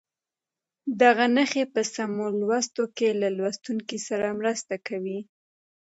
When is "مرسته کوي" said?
4.39-5.19